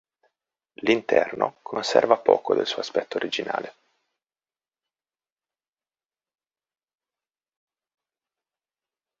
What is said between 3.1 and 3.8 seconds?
originale.